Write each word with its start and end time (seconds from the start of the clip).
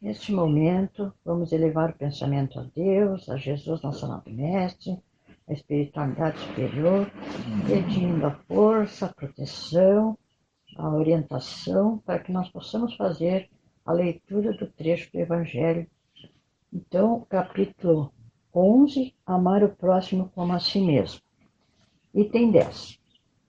Neste 0.00 0.32
momento, 0.32 1.12
vamos 1.22 1.52
elevar 1.52 1.90
o 1.90 1.94
pensamento 1.94 2.58
a 2.58 2.62
Deus, 2.74 3.28
a 3.28 3.36
Jesus, 3.36 3.82
nosso 3.82 4.06
amado 4.06 4.30
Mestre, 4.30 4.98
a 5.46 5.52
espiritualidade 5.52 6.38
superior, 6.38 7.12
pedindo 7.66 8.24
a 8.24 8.30
força, 8.48 9.06
a 9.06 9.12
proteção, 9.12 10.16
a 10.78 10.88
orientação 10.88 11.98
para 11.98 12.18
que 12.18 12.32
nós 12.32 12.48
possamos 12.48 12.96
fazer 12.96 13.50
a 13.84 13.92
leitura 13.92 14.54
do 14.54 14.66
trecho 14.68 15.12
do 15.12 15.18
Evangelho. 15.18 15.86
Então, 16.72 17.26
capítulo 17.28 18.10
11, 18.54 19.14
Amar 19.26 19.62
o 19.62 19.68
próximo 19.68 20.30
como 20.34 20.54
a 20.54 20.60
si 20.60 20.80
mesmo. 20.80 21.20
Item 22.14 22.52
10. 22.52 22.98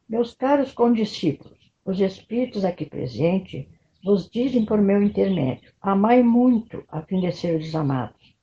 Meus 0.09 0.33
caros 0.33 0.73
condiscípulos, 0.73 1.71
os 1.85 2.01
espíritos 2.01 2.65
aqui 2.65 2.85
presentes 2.85 3.67
vos 4.03 4.29
dizem 4.29 4.65
por 4.65 4.81
meu 4.81 5.01
intermédio: 5.01 5.71
amai 5.81 6.23
muito, 6.23 6.83
a 6.89 7.01
fim 7.01 7.19
de 7.19 7.31
seres 7.31 7.73
amados. 7.75 8.35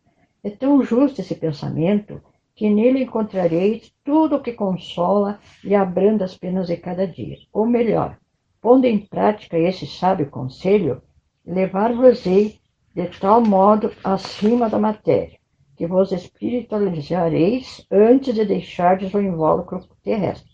É 0.42 0.50
tão 0.50 0.82
justo 0.82 1.20
esse 1.20 1.34
pensamento 1.34 2.22
que 2.54 2.70
nele 2.70 3.04
encontrareis 3.04 3.92
tudo 4.04 4.36
o 4.36 4.40
que 4.40 4.52
consola 4.52 5.38
e 5.62 5.74
abranda 5.74 6.24
as 6.24 6.36
penas 6.36 6.66
de 6.66 6.76
cada 6.76 7.06
dia. 7.06 7.36
Ou 7.52 7.66
melhor, 7.66 8.18
pondo 8.60 8.84
em 8.86 8.98
prática 8.98 9.58
esse 9.58 9.86
sábio 9.86 10.30
conselho, 10.30 11.02
levar-vos-ei 11.46 12.58
de 12.94 13.06
tal 13.20 13.40
modo 13.40 13.92
acima 14.02 14.68
da 14.68 14.78
matéria, 14.78 15.38
que 15.76 15.86
vos 15.86 16.10
espiritualizareis 16.10 17.86
antes 17.90 18.34
de 18.34 18.44
deixardes 18.44 19.14
o 19.14 19.20
invólucro 19.20 19.86
terrestre. 20.02 20.50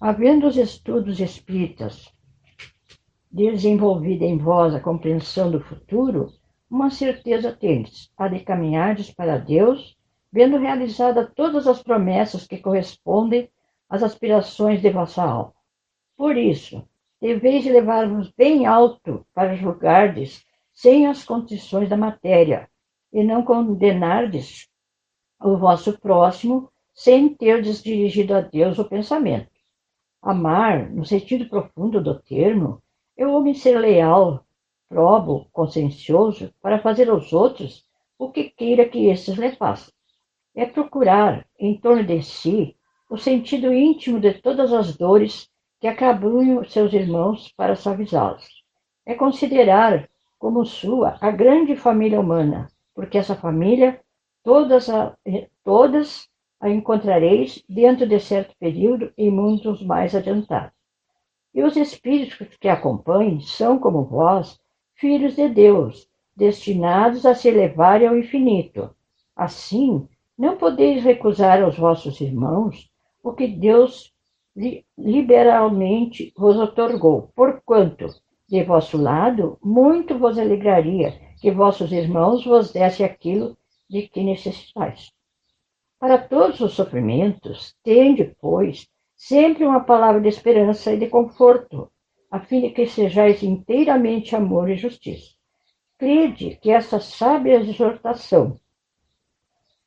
Havendo 0.00 0.46
os 0.46 0.56
estudos 0.56 1.20
espíritas 1.20 2.13
desenvolvida 3.34 4.24
em 4.24 4.38
vós 4.38 4.76
a 4.76 4.80
compreensão 4.80 5.50
do 5.50 5.58
futuro, 5.58 6.32
uma 6.70 6.88
certeza 6.88 7.50
tendes, 7.50 8.08
a 8.16 8.28
de 8.28 8.38
caminhardes 8.38 9.10
para 9.10 9.38
Deus, 9.38 9.96
vendo 10.32 10.56
realizada 10.56 11.26
todas 11.26 11.66
as 11.66 11.82
promessas 11.82 12.46
que 12.46 12.58
correspondem 12.58 13.50
às 13.88 14.04
aspirações 14.04 14.80
de 14.80 14.88
vossa 14.88 15.24
alma. 15.24 15.52
Por 16.16 16.36
isso, 16.36 16.86
deveis 17.20 17.64
levar-vos 17.66 18.30
bem 18.36 18.66
alto 18.66 19.26
para 19.34 19.56
julgardes 19.56 20.44
sem 20.72 21.08
as 21.08 21.24
condições 21.24 21.88
da 21.88 21.96
matéria, 21.96 22.68
e 23.12 23.24
não 23.24 23.42
condenardes 23.42 24.68
o 25.40 25.56
vosso 25.56 25.98
próximo 25.98 26.70
sem 26.92 27.34
terdes 27.34 27.82
dirigido 27.82 28.32
a 28.34 28.40
Deus 28.40 28.78
o 28.78 28.88
pensamento. 28.88 29.50
Amar, 30.22 30.88
no 30.90 31.04
sentido 31.04 31.48
profundo 31.48 32.00
do 32.00 32.20
termo, 32.20 32.80
é 33.16 33.26
o 33.26 33.32
homem 33.32 33.54
ser 33.54 33.78
leal, 33.78 34.44
probo, 34.88 35.46
consciencioso, 35.52 36.52
para 36.60 36.80
fazer 36.80 37.08
aos 37.08 37.32
outros 37.32 37.84
o 38.18 38.30
que 38.30 38.44
queira 38.44 38.88
que 38.88 39.06
estes 39.08 39.36
lhe 39.36 39.52
façam. 39.56 39.92
É 40.54 40.66
procurar, 40.66 41.46
em 41.58 41.78
torno 41.78 42.04
de 42.04 42.22
si, 42.22 42.76
o 43.10 43.16
sentido 43.16 43.72
íntimo 43.72 44.20
de 44.20 44.34
todas 44.34 44.72
as 44.72 44.96
dores 44.96 45.50
que 45.80 45.86
acabam 45.86 46.64
seus 46.64 46.92
irmãos 46.92 47.52
para 47.56 47.76
suavizá-los. 47.76 48.64
É 49.04 49.14
considerar 49.14 50.08
como 50.38 50.64
sua 50.64 51.18
a 51.20 51.30
grande 51.30 51.76
família 51.76 52.20
humana, 52.20 52.68
porque 52.94 53.18
essa 53.18 53.34
família, 53.34 54.00
todas 54.42 54.88
a, 54.88 55.16
todas 55.62 56.28
a 56.60 56.70
encontrareis 56.70 57.64
dentro 57.68 58.06
de 58.06 58.18
certo 58.20 58.54
período 58.58 59.12
em 59.16 59.30
mundos 59.30 59.82
mais 59.82 60.14
adiantados. 60.14 60.83
E 61.54 61.62
os 61.62 61.76
espíritos 61.76 62.56
que 62.58 62.68
acompanhem 62.68 63.40
são, 63.40 63.78
como 63.78 64.04
vós, 64.04 64.58
filhos 64.96 65.36
de 65.36 65.48
Deus, 65.48 66.08
destinados 66.36 67.24
a 67.24 67.34
se 67.34 67.48
elevarem 67.48 68.08
ao 68.08 68.18
infinito. 68.18 68.90
Assim, 69.36 70.08
não 70.36 70.56
podeis 70.56 71.04
recusar 71.04 71.62
aos 71.62 71.78
vossos 71.78 72.20
irmãos 72.20 72.90
o 73.22 73.32
que 73.32 73.46
Deus 73.46 74.12
liberalmente 74.96 76.32
vos 76.36 76.56
otorgou, 76.56 77.30
porquanto, 77.34 78.06
de 78.48 78.62
vosso 78.62 78.96
lado, 78.96 79.58
muito 79.62 80.18
vos 80.18 80.38
alegraria 80.38 81.20
que 81.40 81.50
vossos 81.50 81.92
irmãos 81.92 82.44
vos 82.44 82.72
dessem 82.72 83.04
aquilo 83.04 83.56
de 83.88 84.08
que 84.08 84.22
necessitais. 84.22 85.12
Para 85.98 86.18
todos 86.18 86.60
os 86.60 86.72
sofrimentos, 86.72 87.74
tende, 87.82 88.34
pois, 88.40 88.86
sempre 89.16 89.64
uma 89.64 89.80
palavra 89.80 90.20
de 90.20 90.28
esperança 90.28 90.92
e 90.92 90.98
de 90.98 91.08
conforto, 91.08 91.90
a 92.30 92.40
fim 92.40 92.60
de 92.60 92.70
que 92.70 92.86
sejais 92.86 93.42
inteiramente 93.42 94.34
amor 94.34 94.68
e 94.68 94.76
justiça. 94.76 95.34
Crede 95.98 96.58
que 96.60 96.70
essa 96.70 96.98
sábia 96.98 97.56
exortação, 97.56 98.58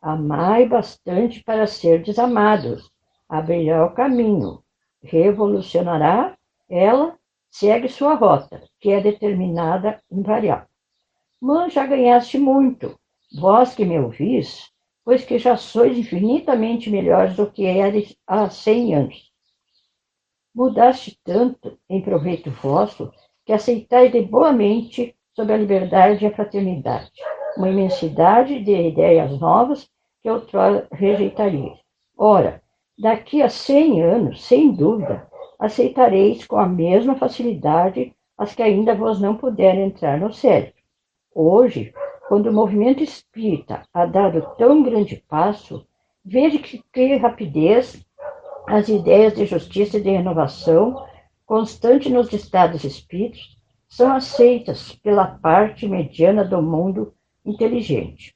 amai 0.01 0.65
bastante 0.65 1.43
para 1.43 1.67
ser 1.67 2.01
desamados, 2.01 2.91
abrirá 3.27 3.85
o 3.85 3.93
caminho, 3.93 4.63
revolucionará 5.01 6.37
ela, 6.69 7.17
segue 7.49 7.89
sua 7.89 8.15
rota, 8.15 8.63
que 8.79 8.91
é 8.91 9.01
determinada 9.01 10.01
invariável. 10.11 10.67
Mas 11.39 11.73
já 11.73 11.85
ganhaste 11.85 12.37
muito, 12.37 12.97
vós 13.37 13.75
que 13.75 13.85
me 13.85 13.99
ouvis, 13.99 14.71
pois 15.07 15.23
que 15.23 15.39
já 15.39 15.55
sois 15.55 15.97
infinitamente 15.97 16.89
melhores 16.89 17.37
do 17.37 17.49
que 17.49 17.63
eres 17.63 18.13
há 18.27 18.49
cem 18.49 18.93
anos. 18.93 19.31
Mudaste 20.53 21.17
tanto 21.23 21.79
em 21.89 22.01
proveito 22.01 22.51
vosso, 22.51 23.09
que 23.45 23.53
aceitais 23.53 24.11
de 24.11 24.21
boa 24.21 24.51
mente 24.51 25.15
sob 25.33 25.53
a 25.53 25.55
liberdade 25.55 26.25
e 26.25 26.27
a 26.27 26.35
fraternidade, 26.35 27.09
uma 27.55 27.69
imensidade 27.69 28.61
de 28.61 28.75
ideias 28.75 29.39
novas 29.39 29.89
que 30.21 30.29
outrora 30.29 30.85
rejeitarias. 30.91 31.79
Ora, 32.17 32.61
daqui 32.99 33.41
a 33.41 33.47
cem 33.47 34.03
anos, 34.03 34.43
sem 34.43 34.73
dúvida, 34.73 35.25
aceitareis 35.57 36.45
com 36.45 36.57
a 36.57 36.67
mesma 36.67 37.15
facilidade 37.15 38.13
as 38.37 38.53
que 38.53 38.61
ainda 38.61 38.93
vos 38.93 39.21
não 39.21 39.37
puderam 39.37 39.85
entrar 39.85 40.19
no 40.19 40.33
cérebro. 40.33 40.73
Hoje, 41.33 41.93
quando 42.27 42.47
o 42.47 42.53
movimento 42.53 43.01
espírita 43.01 43.83
ha 43.93 44.05
dado 44.05 44.41
tão 44.57 44.83
grande 44.83 45.23
passo, 45.27 45.87
veja 46.23 46.59
que, 46.59 46.83
que 46.91 47.15
rapidez 47.15 48.05
as 48.67 48.89
ideias 48.89 49.33
de 49.33 49.45
justiça 49.45 49.97
e 49.97 50.01
de 50.01 50.09
renovação, 50.09 51.05
constante 51.45 52.09
nos 52.09 52.31
estados 52.33 52.83
espíritos, 52.83 53.57
são 53.87 54.13
aceitas 54.13 54.93
pela 54.95 55.25
parte 55.25 55.87
mediana 55.87 56.43
do 56.43 56.61
mundo 56.61 57.13
inteligente. 57.45 58.35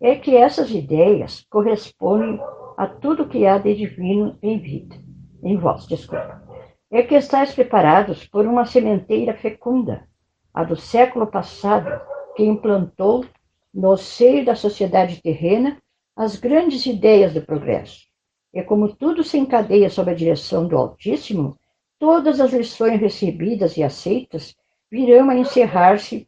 É 0.00 0.14
que 0.14 0.34
essas 0.34 0.70
ideias 0.70 1.46
correspondem 1.50 2.40
a 2.78 2.86
tudo 2.86 3.28
que 3.28 3.44
há 3.46 3.58
de 3.58 3.74
divino 3.74 4.38
em 4.42 4.58
vida, 4.58 4.96
em 5.42 5.58
vós, 5.58 5.86
desculpa. 5.86 6.42
É 6.90 7.02
que 7.02 7.14
estáis 7.14 7.54
preparados 7.54 8.26
por 8.26 8.46
uma 8.46 8.64
sementeira 8.64 9.34
fecunda, 9.34 10.08
a 10.54 10.64
do 10.64 10.74
século 10.74 11.26
passado, 11.26 12.00
que 12.40 12.46
implantou 12.46 13.26
no 13.72 13.98
seio 13.98 14.46
da 14.46 14.54
sociedade 14.54 15.20
terrena 15.20 15.76
as 16.16 16.36
grandes 16.36 16.86
ideias 16.86 17.34
do 17.34 17.42
progresso. 17.42 18.06
E 18.54 18.62
como 18.62 18.96
tudo 18.96 19.22
se 19.22 19.36
encadeia 19.36 19.90
sob 19.90 20.10
a 20.10 20.14
direção 20.14 20.66
do 20.66 20.74
Altíssimo, 20.74 21.58
todas 21.98 22.40
as 22.40 22.54
lições 22.54 22.98
recebidas 22.98 23.76
e 23.76 23.82
aceitas 23.82 24.56
virão 24.90 25.28
a 25.28 25.36
encerrar-se 25.36 26.26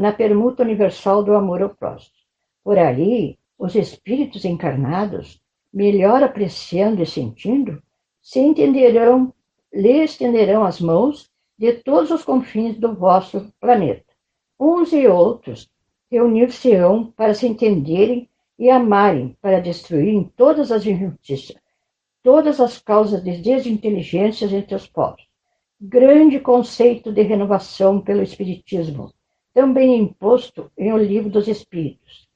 na 0.00 0.12
permuta 0.12 0.64
universal 0.64 1.22
do 1.22 1.32
amor 1.36 1.62
ao 1.62 1.70
próximo. 1.70 2.16
Por 2.64 2.76
ali, 2.76 3.38
os 3.56 3.76
espíritos 3.76 4.44
encarnados, 4.44 5.40
melhor 5.72 6.24
apreciando 6.24 7.00
e 7.02 7.06
sentindo, 7.06 7.80
se 8.20 8.40
entenderão, 8.40 9.32
lhe 9.72 10.02
estenderão 10.02 10.64
as 10.64 10.80
mãos 10.80 11.30
de 11.56 11.72
todos 11.74 12.10
os 12.10 12.24
confins 12.24 12.76
do 12.76 12.96
vosso 12.96 13.48
planeta 13.60 14.09
uns 14.60 14.92
e 14.92 15.06
outros 15.06 15.70
reunir-se-ão 16.10 17.10
para 17.12 17.32
se 17.32 17.46
entenderem 17.46 18.28
e 18.58 18.68
amarem, 18.68 19.34
para 19.40 19.58
destruírem 19.58 20.30
todas 20.36 20.70
as 20.70 20.84
injustiças, 20.84 21.56
todas 22.22 22.60
as 22.60 22.78
causas 22.78 23.24
de 23.24 23.38
desinteligências 23.38 24.52
entre 24.52 24.74
os 24.74 24.86
povos. 24.86 25.26
Grande 25.80 26.38
conceito 26.38 27.10
de 27.10 27.22
renovação 27.22 28.02
pelo 28.02 28.22
Espiritismo, 28.22 29.14
também 29.54 29.98
imposto 29.98 30.70
em 30.76 30.92
O 30.92 30.98
Livro 30.98 31.30
dos 31.30 31.48
Espíritos. 31.48 32.28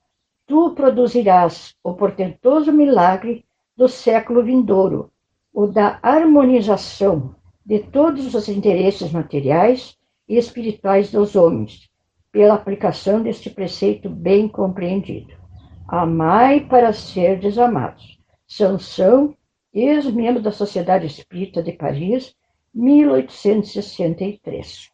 Tu 0.47 0.71
produzirás 0.71 1.77
o 1.85 1.93
portentoso 1.93 2.73
milagre 2.73 3.45
do 3.77 3.87
século 3.87 4.43
vindouro, 4.43 5.11
o 5.53 5.67
da 5.67 5.99
harmonização 6.03 7.35
de 7.67 7.81
todos 7.81 8.35
os 8.35 8.49
interesses 8.49 9.13
materiais 9.13 9.99
e 10.27 10.39
espirituais 10.39 11.11
dos 11.11 11.37
homens, 11.37 11.91
pela 12.35 12.55
aplicação 12.55 13.23
deste 13.23 13.49
preceito 13.49 14.11
bem 14.11 14.49
compreendido. 14.49 15.33
Amai 15.87 16.67
para 16.67 16.93
ser 16.93 17.39
desamados. 17.39 18.19
Sansão, 18.45 19.37
ex-membro 19.73 20.43
da 20.43 20.51
Sociedade 20.51 21.07
Espírita 21.07 21.63
de 21.63 21.71
Paris, 21.71 22.35
1863. 22.75 24.91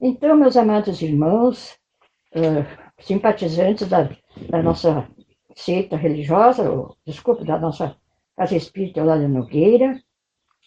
Então, 0.00 0.34
meus 0.34 0.56
amados 0.56 1.02
irmãos, 1.02 1.76
uh, 2.34 2.64
simpatizantes 2.98 3.86
da, 3.86 4.08
da 4.48 4.62
nossa 4.62 5.06
seita 5.54 5.94
religiosa, 5.94 6.70
ou, 6.70 6.96
desculpe, 7.06 7.44
da 7.44 7.58
nossa 7.58 7.94
Casa 8.34 8.56
Espírita 8.56 9.00
Eulália 9.00 9.28
Nogueira, 9.28 10.00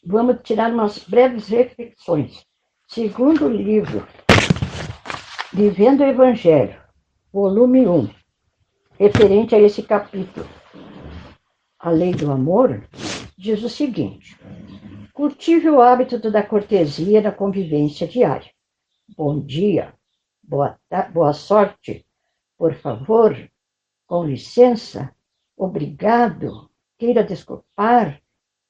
vamos 0.05 0.37
tirar 0.43 0.71
umas 0.71 0.99
breves 0.99 1.47
reflexões. 1.47 2.45
Segundo 2.87 3.49
livro 3.49 4.05
Vivendo 5.55 6.01
o 6.01 6.03
Evangelho, 6.03 6.77
volume 7.31 7.87
1, 7.87 8.09
referente 8.99 9.55
a 9.55 9.57
esse 9.57 9.81
capítulo, 9.81 10.45
A 11.79 11.89
Lei 11.89 12.11
do 12.11 12.29
Amor, 12.29 12.85
diz 13.37 13.63
o 13.63 13.69
seguinte: 13.69 14.37
cultive 15.13 15.69
o 15.69 15.81
hábito 15.81 16.19
da 16.29 16.43
cortesia 16.43 17.21
na 17.21 17.31
convivência 17.31 18.05
diária. 18.05 18.51
Bom 19.15 19.39
dia, 19.39 19.93
boa, 20.43 20.77
boa 21.13 21.31
sorte, 21.31 22.05
por 22.57 22.73
favor, 22.73 23.33
com 24.05 24.25
licença, 24.25 25.15
obrigado, 25.55 26.69
queira 26.97 27.23
desculpar, 27.23 28.21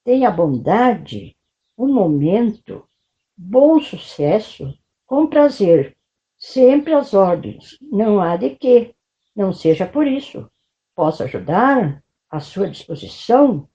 tenha 0.04 0.30
bondade, 0.30 1.36
um 1.76 1.92
momento, 1.92 2.88
bom 3.36 3.80
sucesso, 3.80 4.72
com 5.08 5.26
prazer, 5.26 5.95
sempre 6.52 6.94
às 6.94 7.14
ordens, 7.14 7.78
não 7.82 8.20
há 8.20 8.36
de 8.38 8.52
que, 8.52 8.94
não 9.36 9.52
seja 9.54 9.86
por 9.86 10.06
isso. 10.08 10.50
Posso 10.96 11.24
ajudar? 11.24 12.04
À 12.30 12.40
sua 12.40 12.70
disposição? 12.70 13.68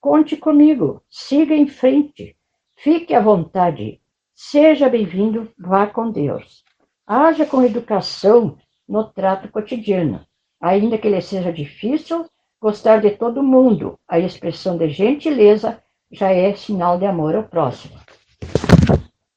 Conte 0.00 0.36
comigo, 0.36 1.02
siga 1.08 1.54
em 1.54 1.66
frente, 1.66 2.36
fique 2.76 3.14
à 3.14 3.20
vontade, 3.20 4.00
seja 4.34 4.88
bem-vindo, 4.88 5.50
vá 5.58 5.86
com 5.86 6.10
Deus. 6.10 6.64
Haja 7.06 7.46
com 7.46 7.62
educação 7.62 8.58
no 8.88 9.04
trato 9.04 9.48
cotidiano, 9.48 10.26
ainda 10.60 10.98
que 10.98 11.06
ele 11.06 11.20
seja 11.20 11.52
difícil, 11.52 12.26
Gostar 12.62 13.00
de 13.00 13.10
todo 13.10 13.42
mundo, 13.42 13.98
a 14.06 14.20
expressão 14.20 14.78
de 14.78 14.88
gentileza 14.88 15.82
já 16.12 16.30
é 16.30 16.54
sinal 16.54 16.96
de 16.96 17.04
amor 17.04 17.34
ao 17.34 17.42
próximo. 17.42 17.98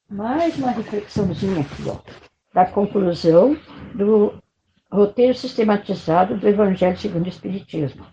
Mais 0.08 0.56
uma 0.58 0.70
reflexãozinha 0.70 1.62
aqui, 1.62 1.90
ó, 1.90 1.98
da 2.56 2.64
conclusão 2.64 3.54
do 3.94 4.32
roteiro 4.90 5.34
sistematizado 5.34 6.38
do 6.38 6.48
Evangelho 6.48 6.96
segundo 6.96 7.26
o 7.26 7.28
Espiritismo. 7.28 8.06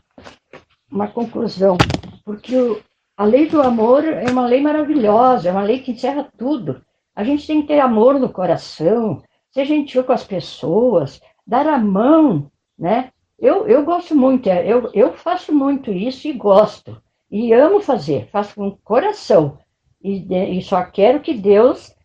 Uma 0.91 1.07
conclusão, 1.07 1.77
porque 2.25 2.53
o, 2.53 2.81
a 3.15 3.23
lei 3.23 3.47
do 3.47 3.61
amor 3.61 4.03
é 4.03 4.29
uma 4.29 4.45
lei 4.45 4.59
maravilhosa, 4.59 5.47
é 5.47 5.51
uma 5.53 5.63
lei 5.63 5.79
que 5.79 5.93
encerra 5.93 6.27
tudo. 6.37 6.81
A 7.15 7.23
gente 7.23 7.47
tem 7.47 7.61
que 7.61 7.69
ter 7.69 7.79
amor 7.79 8.19
no 8.19 8.27
coração, 8.27 9.23
ser 9.49 9.63
gentil 9.63 10.03
com 10.03 10.11
as 10.11 10.25
pessoas, 10.25 11.21
dar 11.47 11.65
a 11.65 11.77
mão, 11.77 12.51
né? 12.77 13.11
Eu, 13.39 13.65
eu 13.65 13.85
gosto 13.85 14.13
muito, 14.13 14.49
é, 14.49 14.67
eu, 14.67 14.89
eu 14.93 15.13
faço 15.13 15.53
muito 15.53 15.89
isso 15.89 16.27
e 16.27 16.33
gosto. 16.33 17.01
E 17.31 17.53
amo 17.53 17.79
fazer, 17.79 18.27
faço 18.29 18.55
com 18.55 18.77
coração. 18.83 19.57
E, 20.03 20.27
e 20.57 20.61
só 20.61 20.83
quero 20.83 21.21
que 21.21 21.33
Deus 21.33 21.95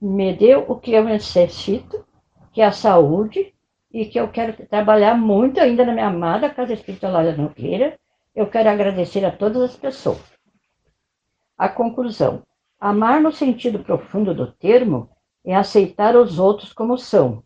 me 0.00 0.32
dê 0.34 0.56
o 0.56 0.76
que 0.76 0.92
eu 0.92 1.04
necessito, 1.04 2.04
que 2.52 2.62
é 2.62 2.66
a 2.66 2.72
saúde, 2.72 3.54
e 3.92 4.06
que 4.06 4.18
eu 4.18 4.28
quero 4.28 4.66
trabalhar 4.66 5.14
muito 5.14 5.60
ainda 5.60 5.84
na 5.84 5.92
minha 5.92 6.06
amada 6.06 6.48
Casa 6.48 6.72
Espírita 6.72 7.08
Lália 7.08 7.36
Nogueira. 7.36 7.98
Eu 8.34 8.46
quero 8.46 8.68
agradecer 8.68 9.24
a 9.24 9.32
todas 9.32 9.62
as 9.62 9.76
pessoas. 9.76 10.22
A 11.58 11.68
conclusão. 11.68 12.42
Amar 12.78 13.20
no 13.20 13.32
sentido 13.32 13.80
profundo 13.80 14.34
do 14.34 14.50
termo 14.52 15.10
é 15.44 15.54
aceitar 15.54 16.16
os 16.16 16.38
outros 16.38 16.72
como 16.72 16.96
são, 16.96 17.42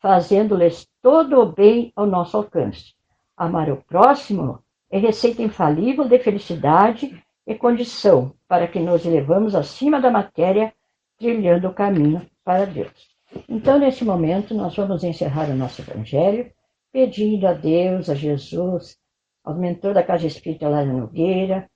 fazendo-lhes 0.00 0.88
todo 1.02 1.40
o 1.40 1.52
bem 1.52 1.92
ao 1.94 2.06
nosso 2.06 2.36
alcance. 2.36 2.94
Amar 3.36 3.70
o 3.70 3.76
próximo 3.76 4.62
é 4.90 4.98
receita 4.98 5.42
infalível 5.42 6.08
de 6.08 6.18
felicidade 6.18 7.22
e 7.46 7.54
condição 7.54 8.32
para 8.46 8.66
que 8.66 8.78
nos 8.78 9.04
elevamos 9.04 9.54
acima 9.54 10.00
da 10.00 10.10
matéria, 10.10 10.72
trilhando 11.18 11.68
o 11.68 11.74
caminho 11.74 12.24
para 12.44 12.64
Deus. 12.64 13.08
Então, 13.48 13.78
nesse 13.78 14.04
momento, 14.04 14.54
nós 14.54 14.74
vamos 14.74 15.04
encerrar 15.04 15.50
o 15.50 15.56
nosso 15.56 15.82
Evangelho, 15.82 16.50
pedindo 16.92 17.46
a 17.46 17.52
Deus, 17.52 18.08
a 18.08 18.14
Jesus, 18.14 18.98
ao 19.44 19.54
mentor 19.54 19.94
da 19.94 20.02
Casa 20.02 20.26
Espírita 20.26 20.68
Lara 20.68 20.86
Nogueira, 20.86 21.68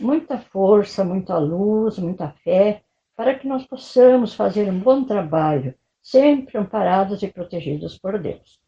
muita 0.00 0.38
força, 0.38 1.04
muita 1.04 1.38
luz, 1.38 1.98
muita 1.98 2.30
fé, 2.44 2.82
para 3.16 3.34
que 3.38 3.46
nós 3.46 3.66
possamos 3.66 4.34
fazer 4.34 4.70
um 4.70 4.78
bom 4.78 5.04
trabalho 5.04 5.74
sempre 6.02 6.58
amparados 6.58 7.22
e 7.22 7.28
protegidos 7.28 7.98
por 7.98 8.18
Deus. 8.18 8.58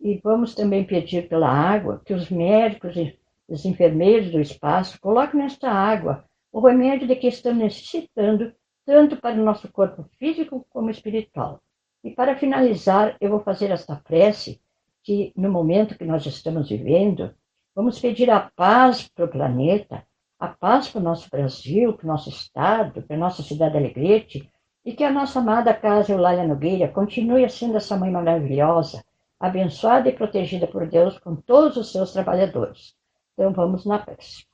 E 0.00 0.18
vamos 0.22 0.54
também 0.54 0.84
pedir 0.84 1.28
pela 1.28 1.48
água 1.48 2.00
que 2.04 2.14
os 2.14 2.30
médicos 2.30 2.96
e 2.96 3.18
os 3.48 3.64
enfermeiros 3.64 4.30
do 4.30 4.40
espaço 4.40 5.00
coloquem 5.00 5.40
nesta 5.40 5.70
água 5.70 6.24
o 6.52 6.60
remédio 6.60 7.06
de 7.06 7.16
que 7.16 7.28
estamos 7.28 7.62
necessitando, 7.62 8.52
tanto 8.84 9.16
para 9.16 9.40
o 9.40 9.44
nosso 9.44 9.70
corpo 9.70 10.04
físico 10.18 10.66
como 10.70 10.90
espiritual. 10.90 11.60
E 12.02 12.10
para 12.10 12.36
finalizar, 12.36 13.16
eu 13.20 13.30
vou 13.30 13.40
fazer 13.40 13.70
esta 13.70 13.96
prece 13.96 14.60
que, 15.02 15.32
no 15.36 15.50
momento 15.50 15.96
que 15.96 16.04
nós 16.04 16.24
estamos 16.26 16.68
vivendo, 16.68 17.34
vamos 17.74 17.98
pedir 17.98 18.30
a 18.30 18.50
paz 18.54 19.08
para 19.08 19.24
o 19.24 19.28
planeta, 19.28 20.04
a 20.38 20.48
paz 20.48 20.88
para 20.88 21.00
o 21.00 21.04
nosso 21.04 21.28
Brasil, 21.30 21.92
para 21.92 22.04
o 22.04 22.08
nosso 22.08 22.28
Estado, 22.30 23.02
para 23.02 23.16
a 23.16 23.18
nossa 23.18 23.42
cidade 23.42 23.76
Alegrete, 23.76 24.50
e 24.84 24.94
que 24.94 25.04
a 25.04 25.12
nossa 25.12 25.40
amada 25.40 25.74
Casa 25.74 26.12
Eulália 26.12 26.46
Nogueira 26.46 26.88
continue 26.88 27.48
sendo 27.50 27.76
essa 27.76 27.96
mãe 27.96 28.10
maravilhosa, 28.10 29.04
abençoada 29.38 30.08
e 30.08 30.12
protegida 30.12 30.66
por 30.66 30.88
Deus 30.88 31.18
com 31.18 31.36
todos 31.36 31.76
os 31.76 31.92
seus 31.92 32.12
trabalhadores. 32.12 32.94
Então 33.34 33.52
vamos 33.52 33.84
na 33.84 33.98
prece. 33.98 34.46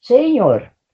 Senhor, 0.00 0.72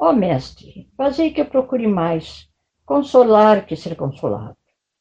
Ó 0.00 0.12
Mestre, 0.12 0.88
fazei 0.96 1.32
que 1.32 1.40
eu 1.40 1.46
procure 1.46 1.88
mais 1.88 2.48
consolar 2.86 3.66
que 3.66 3.74
ser 3.74 3.96
consolado, 3.96 4.56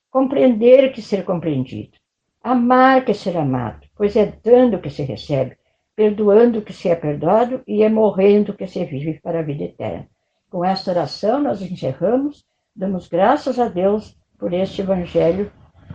compreender 0.09 0.91
que 0.91 1.03
ser 1.03 1.23
compreendido, 1.23 1.95
amar 2.41 3.05
que 3.05 3.13
ser 3.13 3.37
amado, 3.37 3.87
pois 3.95 4.15
é 4.15 4.25
dando 4.43 4.79
que 4.79 4.89
se 4.89 5.03
recebe, 5.03 5.55
perdoando 5.95 6.63
que 6.63 6.73
se 6.73 6.89
é 6.89 6.95
perdoado 6.95 7.61
e 7.67 7.83
é 7.83 7.89
morrendo 7.89 8.55
que 8.55 8.65
se 8.65 8.83
vive 8.85 9.21
para 9.21 9.41
a 9.41 9.43
vida 9.43 9.65
eterna. 9.65 10.09
Com 10.49 10.65
esta 10.65 10.89
oração, 10.89 11.43
nós 11.43 11.61
encerramos, 11.61 12.43
damos 12.75 13.07
graças 13.07 13.59
a 13.59 13.69
Deus 13.69 14.17
por 14.39 14.51
este 14.51 14.81
evangelho 14.81 15.51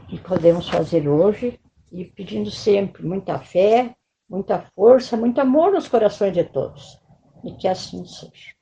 que 0.08 0.20
podemos 0.20 0.68
fazer 0.68 1.08
hoje 1.08 1.58
e 1.90 2.04
pedindo 2.04 2.52
sempre 2.52 3.04
muita 3.04 3.36
fé, 3.40 3.96
muita 4.30 4.60
força, 4.76 5.16
muito 5.16 5.40
amor 5.40 5.72
nos 5.72 5.88
corações 5.88 6.32
de 6.32 6.44
todos. 6.44 7.00
E 7.42 7.50
que 7.56 7.66
assim 7.66 8.06
seja. 8.06 8.52